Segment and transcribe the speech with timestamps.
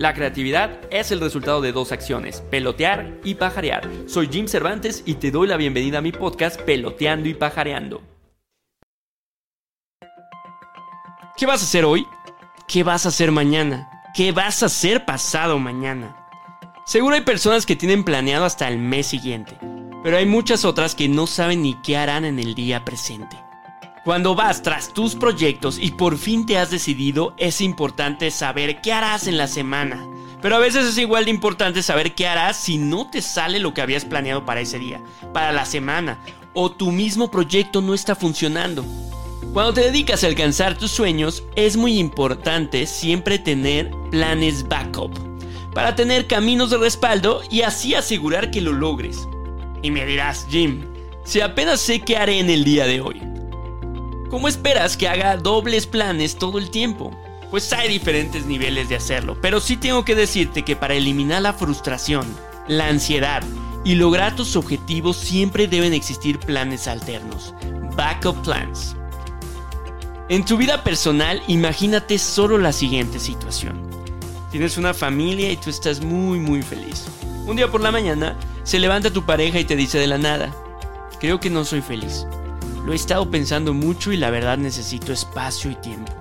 [0.00, 3.86] La creatividad es el resultado de dos acciones, pelotear y pajarear.
[4.06, 8.00] Soy Jim Cervantes y te doy la bienvenida a mi podcast Peloteando y Pajareando.
[11.36, 12.06] ¿Qué vas a hacer hoy?
[12.66, 13.90] ¿Qué vas a hacer mañana?
[14.14, 16.16] ¿Qué vas a hacer pasado mañana?
[16.86, 19.58] Seguro hay personas que tienen planeado hasta el mes siguiente,
[20.02, 23.36] pero hay muchas otras que no saben ni qué harán en el día presente.
[24.02, 28.94] Cuando vas tras tus proyectos y por fin te has decidido, es importante saber qué
[28.94, 30.08] harás en la semana.
[30.40, 33.74] Pero a veces es igual de importante saber qué harás si no te sale lo
[33.74, 35.02] que habías planeado para ese día,
[35.34, 36.18] para la semana,
[36.54, 38.86] o tu mismo proyecto no está funcionando.
[39.52, 45.12] Cuando te dedicas a alcanzar tus sueños, es muy importante siempre tener planes backup,
[45.74, 49.28] para tener caminos de respaldo y así asegurar que lo logres.
[49.82, 50.86] Y me dirás, Jim,
[51.24, 53.29] si apenas sé qué haré en el día de hoy,
[54.30, 57.10] ¿Cómo esperas que haga dobles planes todo el tiempo?
[57.50, 61.52] Pues hay diferentes niveles de hacerlo, pero sí tengo que decirte que para eliminar la
[61.52, 62.24] frustración,
[62.68, 63.42] la ansiedad
[63.84, 67.54] y lograr tus objetivos siempre deben existir planes alternos,
[67.96, 68.94] backup plans.
[70.28, 73.82] En tu vida personal, imagínate solo la siguiente situación.
[74.52, 77.06] Tienes una familia y tú estás muy muy feliz.
[77.46, 80.54] Un día por la mañana, se levanta tu pareja y te dice de la nada,
[81.18, 82.26] creo que no soy feliz.
[82.84, 86.12] Lo he estado pensando mucho y la verdad necesito espacio y tiempo.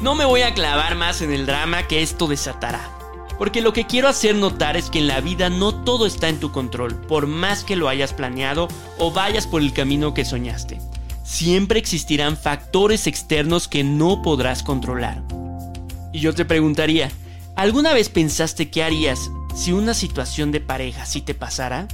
[0.00, 2.80] No me voy a clavar más en el drama que esto desatará,
[3.36, 6.38] porque lo que quiero hacer notar es que en la vida no todo está en
[6.38, 10.78] tu control, por más que lo hayas planeado o vayas por el camino que soñaste.
[11.24, 15.22] Siempre existirán factores externos que no podrás controlar.
[16.12, 17.10] Y yo te preguntaría,
[17.54, 21.86] ¿alguna vez pensaste qué harías si una situación de pareja sí te pasara?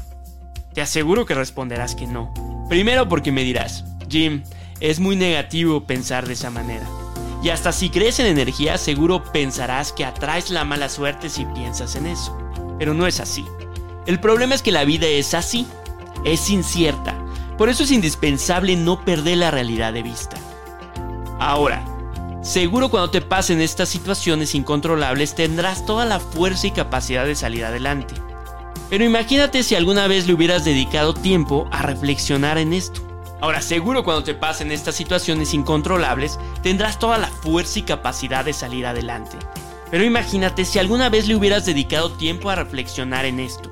[0.74, 2.43] Te aseguro que responderás que no.
[2.68, 4.42] Primero porque me dirás, Jim,
[4.80, 6.86] es muy negativo pensar de esa manera.
[7.42, 11.94] Y hasta si crees en energía, seguro pensarás que atraes la mala suerte si piensas
[11.94, 12.36] en eso.
[12.78, 13.44] Pero no es así.
[14.06, 15.66] El problema es que la vida es así,
[16.24, 17.14] es incierta.
[17.58, 20.36] Por eso es indispensable no perder la realidad de vista.
[21.38, 21.84] Ahora,
[22.42, 27.64] seguro cuando te pasen estas situaciones incontrolables tendrás toda la fuerza y capacidad de salir
[27.64, 28.14] adelante.
[28.90, 33.00] Pero imagínate si alguna vez le hubieras dedicado tiempo a reflexionar en esto.
[33.40, 38.52] Ahora, seguro cuando te pasen estas situaciones incontrolables, tendrás toda la fuerza y capacidad de
[38.52, 39.36] salir adelante.
[39.90, 43.70] Pero imagínate si alguna vez le hubieras dedicado tiempo a reflexionar en esto.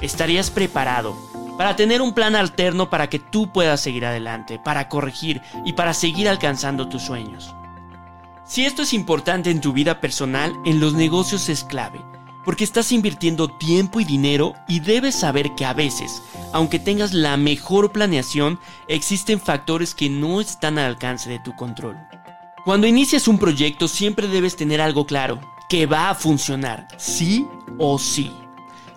[0.00, 1.16] Estarías preparado
[1.56, 5.94] para tener un plan alterno para que tú puedas seguir adelante, para corregir y para
[5.94, 7.54] seguir alcanzando tus sueños.
[8.44, 12.00] Si esto es importante en tu vida personal, en los negocios es clave
[12.44, 16.22] porque estás invirtiendo tiempo y dinero y debes saber que a veces,
[16.52, 18.58] aunque tengas la mejor planeación,
[18.88, 21.96] existen factores que no están al alcance de tu control.
[22.64, 27.46] Cuando inicias un proyecto siempre debes tener algo claro, que va a funcionar, sí
[27.78, 28.32] o sí.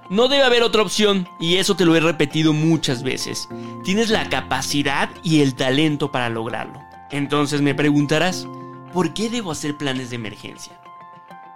[0.09, 3.49] No debe haber otra opción, y eso te lo he repetido muchas veces.
[3.83, 6.79] Tienes la capacidad y el talento para lograrlo.
[7.09, 8.47] Entonces me preguntarás,
[8.93, 10.79] ¿por qué debo hacer planes de emergencia?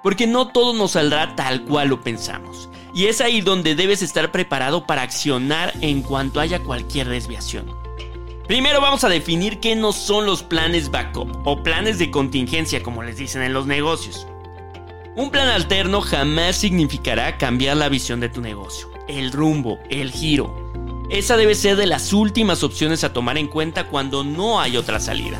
[0.01, 2.69] Porque no todo nos saldrá tal cual lo pensamos.
[2.93, 7.73] Y es ahí donde debes estar preparado para accionar en cuanto haya cualquier desviación.
[8.47, 13.03] Primero vamos a definir qué no son los planes backup o planes de contingencia como
[13.03, 14.25] les dicen en los negocios.
[15.15, 20.71] Un plan alterno jamás significará cambiar la visión de tu negocio, el rumbo, el giro.
[21.11, 24.99] Esa debe ser de las últimas opciones a tomar en cuenta cuando no hay otra
[24.99, 25.39] salida.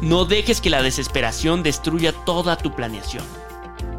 [0.00, 3.24] No dejes que la desesperación destruya toda tu planeación.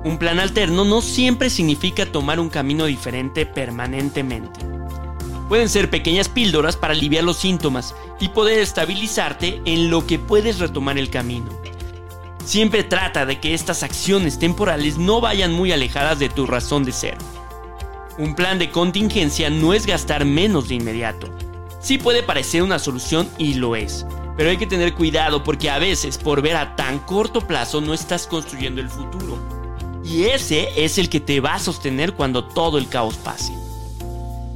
[0.06, 4.60] Un plan alterno no siempre significa tomar un camino diferente permanentemente.
[5.50, 10.60] Pueden ser pequeñas píldoras para aliviar los síntomas y poder estabilizarte en lo que puedes
[10.60, 11.50] retomar el camino.
[12.46, 16.92] Siempre trata de que estas acciones temporales no vayan muy alejadas de tu razón de
[16.92, 17.18] ser.
[18.20, 21.30] Un plan de contingencia no es gastar menos de inmediato.
[21.82, 24.06] Sí puede parecer una solución y lo es,
[24.38, 27.96] pero hay que tener cuidado porque a veces por ver a tan corto plazo no
[27.96, 29.65] estás construyendo el futuro.
[30.06, 33.52] Y ese es el que te va a sostener cuando todo el caos pase.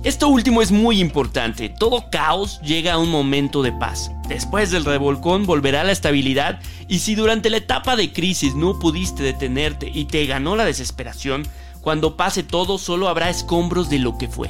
[0.04, 1.68] Esto último es muy importante.
[1.68, 4.12] Todo caos llega a un momento de paz.
[4.30, 9.24] Después del revolcón volverá la estabilidad y si durante la etapa de crisis no pudiste
[9.24, 11.46] detenerte y te ganó la desesperación,
[11.82, 14.50] cuando pase todo solo habrá escombros de lo que fue.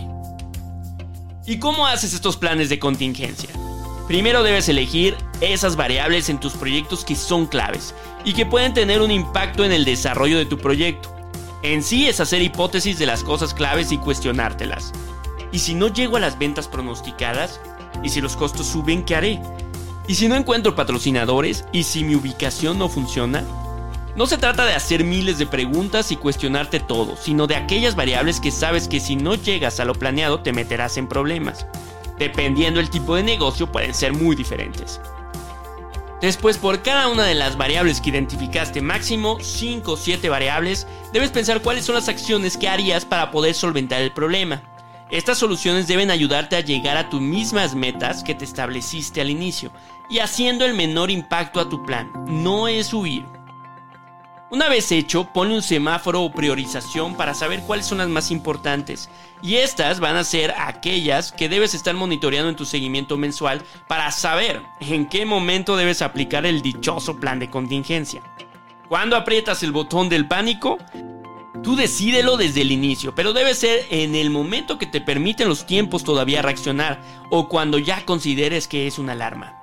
[1.47, 3.49] ¿Y cómo haces estos planes de contingencia?
[4.09, 7.93] Primero debes elegir esas variables en tus proyectos que son claves
[8.25, 11.15] y que pueden tener un impacto en el desarrollo de tu proyecto.
[11.61, 14.93] En sí es hacer hipótesis de las cosas claves y cuestionártelas.
[15.51, 17.61] ¿Y si no llego a las ventas pronosticadas?
[18.01, 19.39] ¿Y si los costos suben, qué haré?
[20.07, 21.65] ¿Y si no encuentro patrocinadores?
[21.71, 23.43] ¿Y si mi ubicación no funciona?
[24.15, 28.39] No se trata de hacer miles de preguntas y cuestionarte todo, sino de aquellas variables
[28.39, 31.67] que sabes que si no llegas a lo planeado te meterás en problemas.
[32.19, 35.01] Dependiendo el tipo de negocio pueden ser muy diferentes.
[36.21, 41.31] Después, por cada una de las variables que identificaste, máximo 5 o 7 variables, debes
[41.31, 44.61] pensar cuáles son las acciones que harías para poder solventar el problema.
[45.09, 49.71] Estas soluciones deben ayudarte a llegar a tus mismas metas que te estableciste al inicio
[50.09, 52.11] y haciendo el menor impacto a tu plan.
[52.27, 53.25] No es huir.
[54.51, 59.07] Una vez hecho, ponle un semáforo o priorización para saber cuáles son las más importantes.
[59.43, 64.11] Y estas van a ser aquellas que debes estar monitoreando en tu seguimiento mensual para
[64.11, 68.23] saber en qué momento debes aplicar el dichoso plan de contingencia.
[68.87, 70.79] Cuando aprietas el botón del pánico,
[71.61, 75.67] tú decídelo desde el inicio, pero debe ser en el momento que te permiten los
[75.67, 76.99] tiempos todavía reaccionar
[77.29, 79.61] o cuando ya consideres que es una alarma.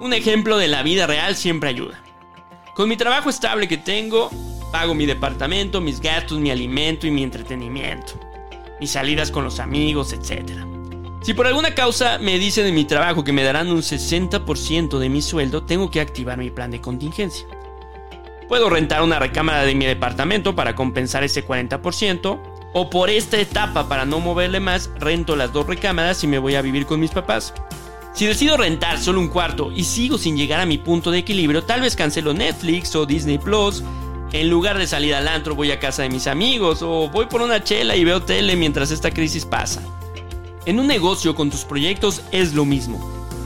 [0.00, 2.02] Un ejemplo de la vida real siempre ayuda.
[2.76, 4.28] Con mi trabajo estable que tengo,
[4.70, 8.20] pago mi departamento, mis gastos, mi alimento y mi entretenimiento.
[8.78, 10.50] Mis salidas con los amigos, etc.
[11.22, 15.08] Si por alguna causa me dicen en mi trabajo que me darán un 60% de
[15.08, 17.46] mi sueldo, tengo que activar mi plan de contingencia.
[18.46, 22.38] Puedo rentar una recámara de mi departamento para compensar ese 40%,
[22.74, 26.56] o por esta etapa para no moverle más, rento las dos recámaras y me voy
[26.56, 27.54] a vivir con mis papás.
[28.16, 31.64] Si decido rentar solo un cuarto y sigo sin llegar a mi punto de equilibrio,
[31.64, 33.84] tal vez cancelo Netflix o Disney Plus.
[34.32, 37.42] En lugar de salir al antro voy a casa de mis amigos o voy por
[37.42, 39.82] una chela y veo tele mientras esta crisis pasa.
[40.64, 42.98] En un negocio con tus proyectos es lo mismo.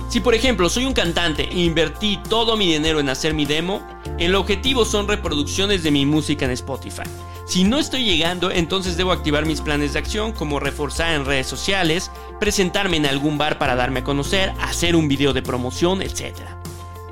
[0.08, 3.82] Si por ejemplo soy un cantante e invertí todo mi dinero en hacer mi demo,
[4.18, 7.02] el objetivo son reproducciones de mi música en Spotify.
[7.50, 11.48] Si no estoy llegando, entonces debo activar mis planes de acción como reforzar en redes
[11.48, 16.34] sociales, presentarme en algún bar para darme a conocer, hacer un video de promoción, etc.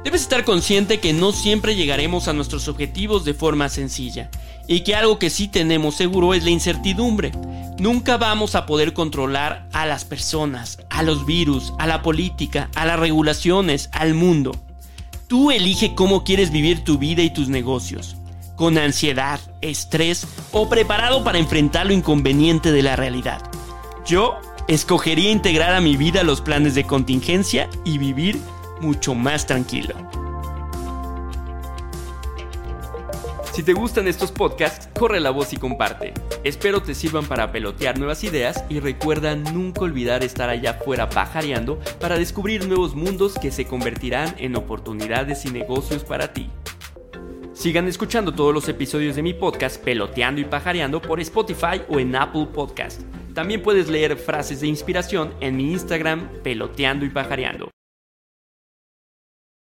[0.03, 4.31] Debes estar consciente que no siempre llegaremos a nuestros objetivos de forma sencilla
[4.67, 7.31] y que algo que sí tenemos seguro es la incertidumbre.
[7.79, 12.87] Nunca vamos a poder controlar a las personas, a los virus, a la política, a
[12.87, 14.57] las regulaciones, al mundo.
[15.29, 18.17] Tú elige cómo quieres vivir tu vida y tus negocios
[18.59, 23.41] con ansiedad, estrés o preparado para enfrentar lo inconveniente de la realidad.
[24.05, 28.38] Yo escogería integrar a mi vida los planes de contingencia y vivir
[28.81, 29.94] mucho más tranquilo.
[33.53, 36.12] Si te gustan estos podcasts, corre la voz y comparte.
[36.44, 41.81] Espero te sirvan para pelotear nuevas ideas y recuerda nunca olvidar estar allá afuera pajareando
[41.99, 46.49] para descubrir nuevos mundos que se convertirán en oportunidades y negocios para ti.
[47.58, 52.14] Sigan escuchando todos los episodios de mi podcast Peloteando y Pajareando por Spotify o en
[52.14, 53.02] Apple Podcast.
[53.34, 57.69] También puedes leer frases de inspiración en mi Instagram Peloteando y Pajareando.